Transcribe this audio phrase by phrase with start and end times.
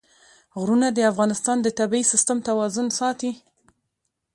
[0.59, 3.31] غرونه د افغانستان د طبعي سیسټم توازن ساتي.